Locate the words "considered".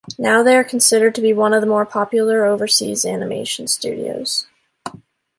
0.63-1.13